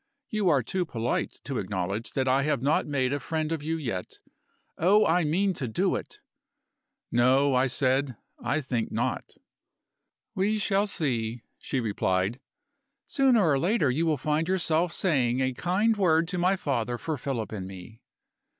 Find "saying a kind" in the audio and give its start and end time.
14.91-15.95